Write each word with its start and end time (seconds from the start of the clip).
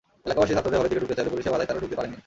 এলাকাবাসী 0.25 0.53
ছাত্রদের 0.55 0.79
হলের 0.79 0.91
দিকে 0.91 1.01
ঢুকতে 1.03 1.15
চাইলে 1.17 1.33
পুলিশের 1.33 1.53
বাধায় 1.53 1.67
তাঁরা 1.69 1.81
ঢুকতে 1.83 1.97
পারেননি। 1.97 2.17